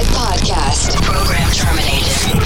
Live 0.00 0.16
podcast. 0.16 0.96
Program 1.02 1.50
terminated. 1.50 2.40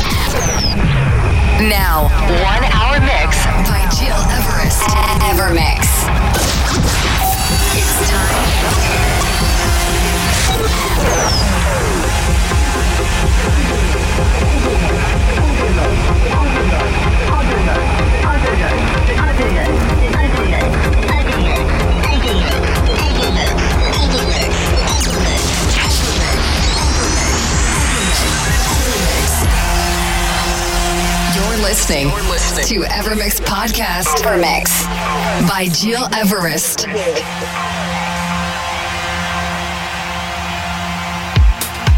Now, 1.70 2.10
one 2.42 2.64
hour 2.74 2.98
mix 2.98 3.46
by 3.70 3.86
Gil 3.94 4.18
Everest. 4.34 4.82
Evermix. 5.22 5.86
It's 7.78 8.10
time. 8.10 8.74
Overnight, 18.50 19.83
listening 31.74 32.06
to 32.06 32.86
Evermix 32.86 33.40
Podcast. 33.40 34.22
Evermix 34.22 34.84
by 35.48 35.66
Gil 35.82 36.06
Everest. 36.14 36.86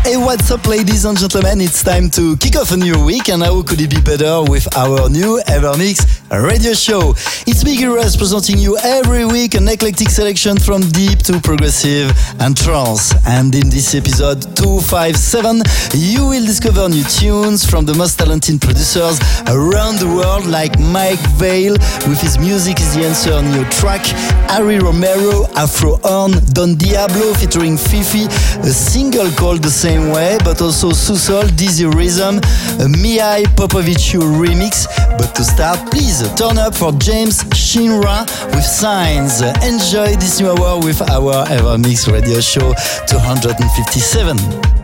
Hey, 0.03 0.17
what's 0.17 0.51
up, 0.51 0.67
ladies 0.67 1.05
and 1.05 1.19
gentlemen? 1.19 1.61
It's 1.61 1.83
time 1.83 2.09
to 2.13 2.39
kick 2.39 2.57
off 2.57 2.73
a 2.73 2.77
new 2.79 3.05
week, 3.05 3.29
and 3.29 3.43
how 3.43 3.63
could 3.63 3.83
it 3.83 3.91
be 3.91 4.01
better 4.01 4.43
with 4.49 4.67
our 4.79 5.11
new 5.11 5.43
Evermix 5.47 6.16
radio 6.31 6.75
show? 6.75 7.15
It's 7.47 7.65
Miguel 7.65 7.95
Reyes 7.95 8.17
presenting 8.17 8.59
you 8.59 8.77
every 8.79 9.25
week 9.25 9.55
an 9.55 9.69
eclectic 9.69 10.09
selection 10.09 10.59
from 10.59 10.83
deep 10.91 11.21
to 11.21 11.41
progressive 11.41 12.11
and 12.41 12.57
trance. 12.57 13.15
And 13.27 13.55
in 13.55 13.71
this 13.71 13.95
episode 13.95 14.43
257, 14.57 15.63
you 15.95 16.27
will 16.27 16.45
discover 16.45 16.89
new 16.89 17.05
tunes 17.05 17.65
from 17.65 17.85
the 17.87 17.95
most 17.95 18.19
talented 18.19 18.61
producers 18.61 19.21
around 19.49 19.99
the 19.99 20.07
world, 20.07 20.47
like 20.47 20.79
Mike 20.81 21.23
Vale 21.39 21.75
with 22.09 22.21
his 22.21 22.39
Music 22.39 22.81
is 22.81 22.95
the 22.95 23.05
Answer 23.05 23.41
new 23.43 23.65
track, 23.71 24.05
Harry 24.51 24.79
Romero, 24.79 25.47
Afro 25.55 25.97
Horn, 26.03 26.33
Don 26.53 26.75
Diablo 26.75 27.35
featuring 27.35 27.77
Fifi, 27.77 28.27
a 28.67 28.73
single 28.73 29.31
called 29.33 29.63
the 29.63 29.71
same 29.71 30.11
way, 30.11 30.39
but 30.45 30.61
also 30.61 30.91
Susol, 30.91 31.55
Dizzy 31.57 31.87
Rhythm, 31.87 32.39
a 32.83 32.89
Mihai 32.91 33.45
Popoviciu 33.55 34.23
remix. 34.41 34.87
But 35.19 35.35
to 35.37 35.45
start, 35.45 35.91
please 35.91 36.16
turn 36.37 36.57
up 36.57 36.75
for 36.75 36.93
James 36.93 37.43
Shinra 37.45 38.25
with 38.55 38.65
Signs. 38.65 39.43
Enjoy 39.65 40.15
this 40.17 40.41
new 40.41 40.51
hour 40.51 40.79
with 40.79 41.03
our 41.11 41.47
Ever 41.49 41.77
Mix 41.79 42.09
radio 42.09 42.41
show 42.41 42.73
257. 43.07 44.76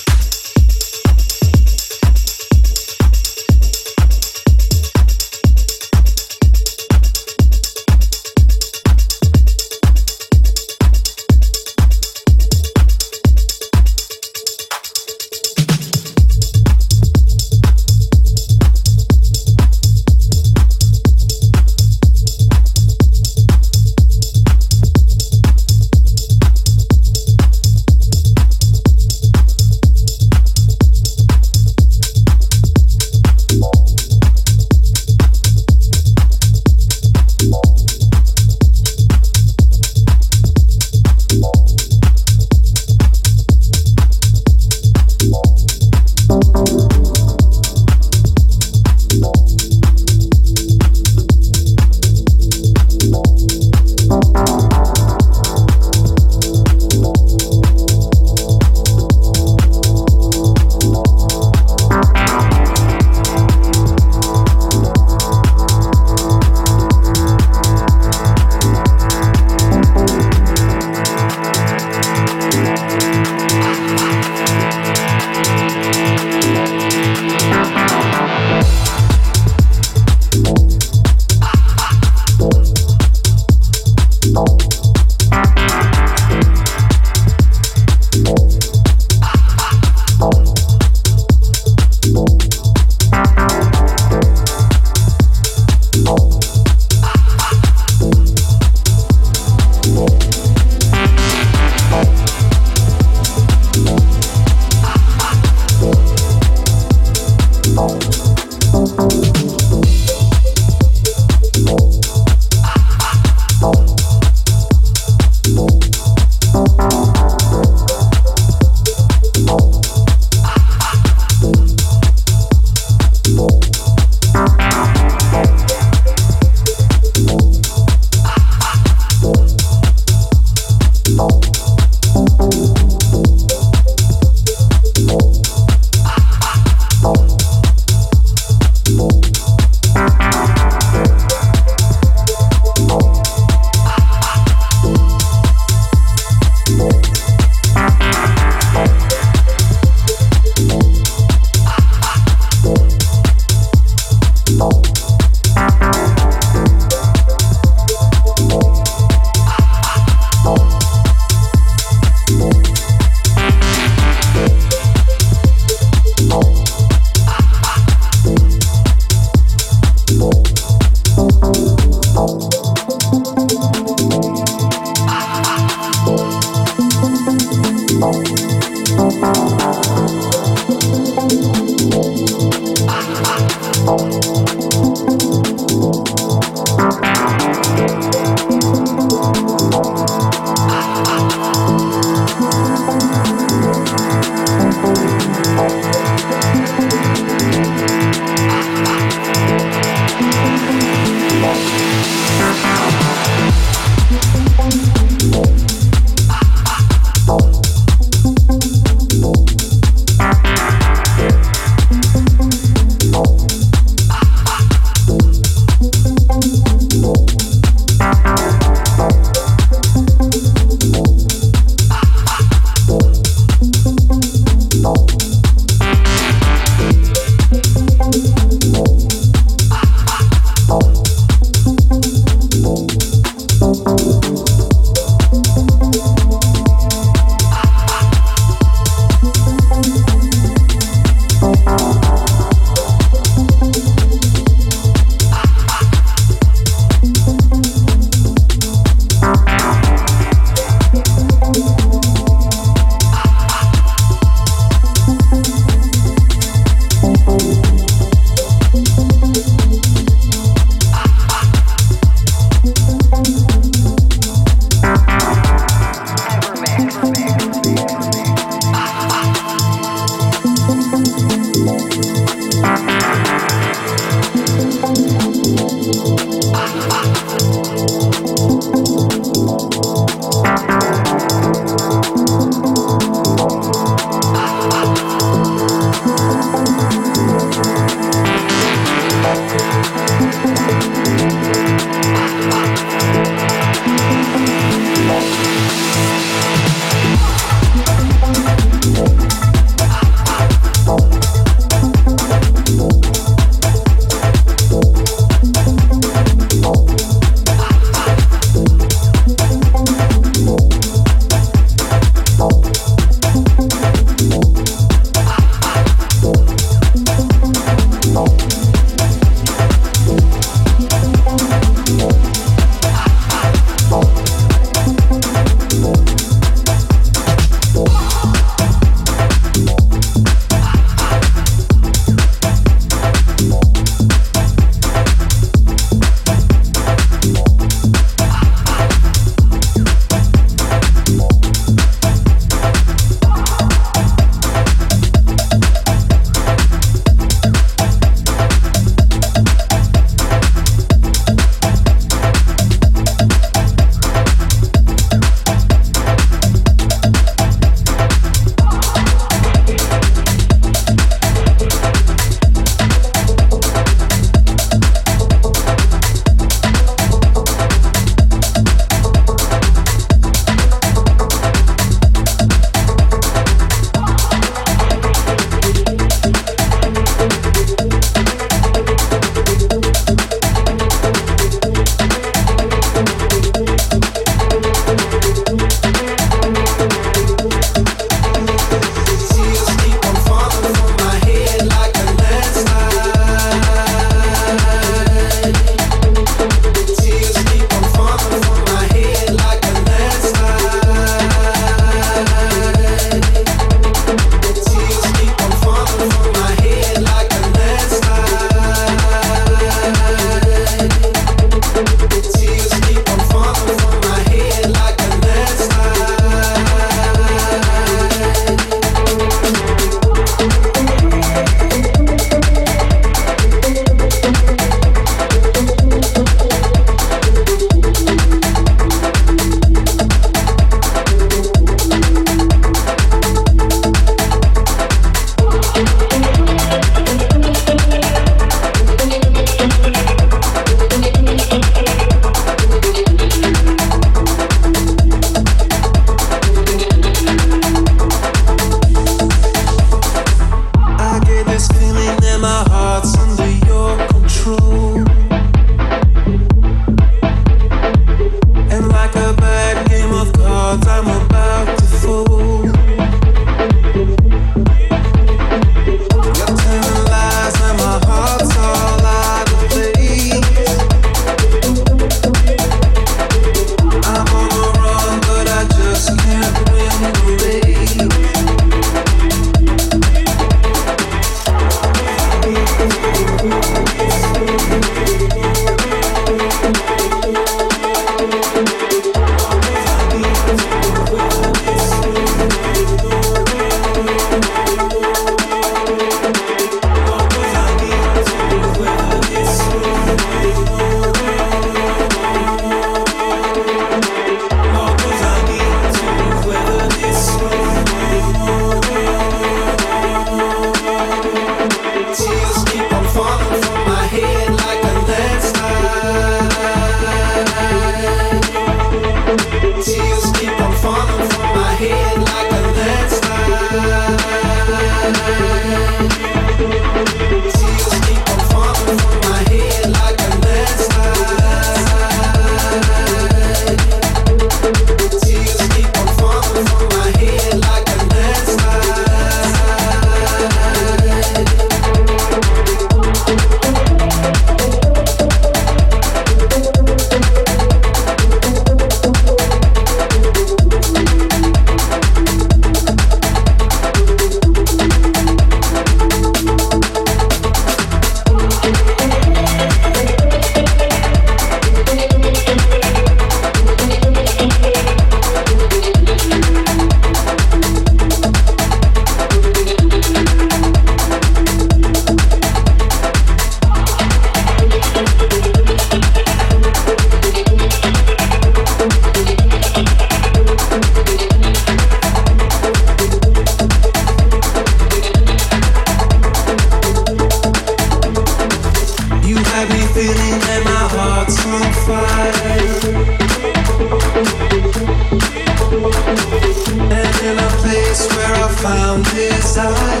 Where 598.00 598.34
I 598.34 598.48
found 598.48 599.04
desire. 599.04 600.00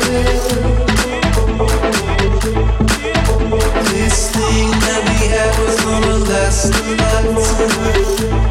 This 3.92 4.30
thing 4.32 4.70
that 4.80 5.02
we 5.08 5.16
had 5.28 5.52
was 5.60 5.78
gonna 5.84 6.16
last 6.24 6.72
a 6.74 6.82
lifetime. 6.96 8.41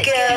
I 0.00 0.12
let 0.12 0.29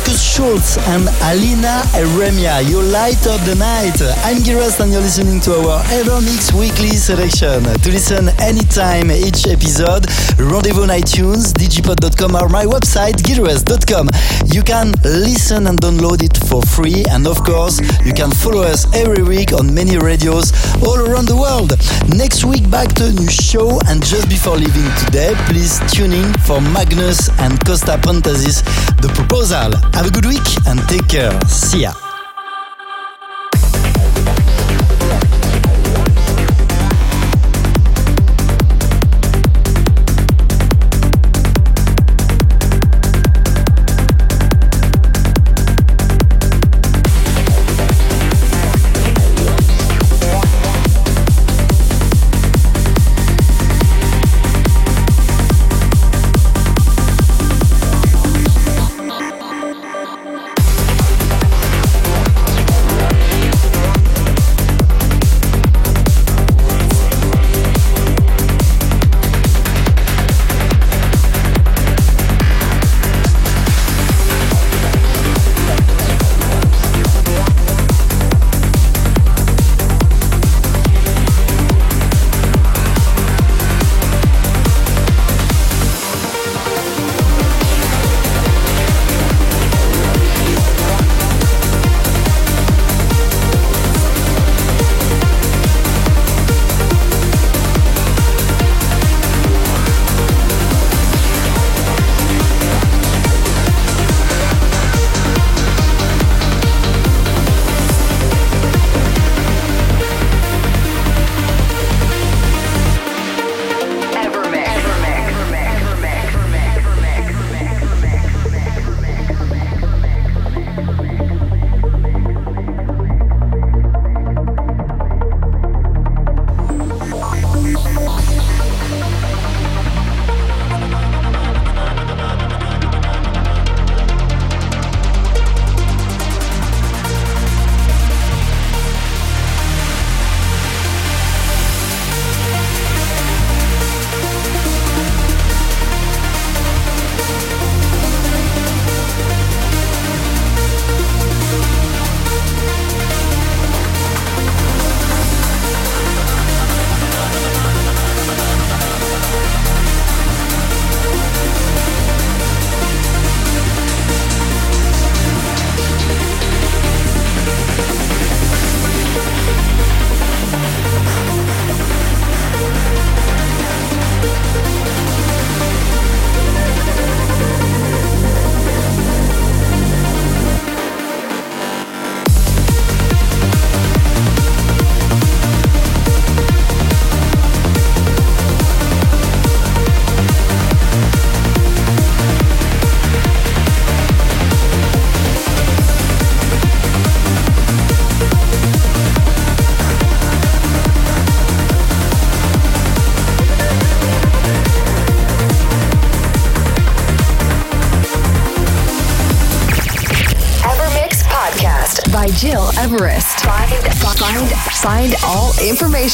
Markus 0.00 0.34
Schulz 0.34 0.78
and 0.88 1.08
Alina 1.28 1.82
Eremia. 1.92 2.66
You 2.66 2.80
light 2.80 3.26
up 3.26 3.38
the 3.44 3.54
night. 3.54 4.00
I'm 4.24 4.42
Gil 4.42 4.56
Everest 4.56 4.80
and 4.80 4.90
you're 4.92 5.02
listening 5.02 5.40
to 5.40 5.52
our 5.52 5.84
EverMix 5.92 6.58
weekly 6.58 6.96
selection. 6.96 7.64
To 7.64 7.88
listen 7.90 8.30
anytime 8.40 9.10
each 9.10 9.46
episode, 9.46 10.08
rendezvous 10.40 10.84
on 10.84 10.88
iTunes, 10.88 11.52
digipod.com 11.52 12.34
or 12.34 12.48
my 12.48 12.64
website, 12.64 13.20
gileverest.com. 13.20 14.08
You 14.46 14.62
can 14.62 14.94
listen 15.04 15.66
and 15.66 15.78
download 15.78 16.22
it 16.22 16.36
for 16.48 16.62
free 16.62 17.04
and 17.10 17.26
of 17.26 17.44
course 17.44 17.76
you 18.00 18.14
can 18.14 18.30
follow 18.30 18.62
us 18.62 18.88
every 18.96 19.22
week 19.22 19.52
on 19.52 19.74
many 19.74 19.98
radios 19.98 20.56
all 20.80 20.96
around 20.96 21.26
the 21.28 21.36
world. 21.36 21.76
Next 22.08 22.46
week 22.46 22.70
back 22.70 22.88
to 22.94 23.04
a 23.04 23.12
new 23.12 23.28
show 23.28 23.78
and 23.88 24.00
just 24.02 24.30
before 24.30 24.56
leaving 24.56 24.88
today, 25.04 25.34
please 25.52 25.76
tune 25.92 26.12
in 26.12 26.32
for 26.48 26.58
Magnus 26.72 27.28
and 27.40 27.60
Costa 27.66 28.00
Pantazis, 28.00 28.64
The 29.02 29.12
Proposal. 29.12 29.89
Have 29.94 30.06
a 30.06 30.10
good 30.10 30.26
week 30.26 30.48
and 30.66 30.80
take 30.88 31.06
care. 31.08 31.32
See 31.48 31.82
ya. 31.82 32.09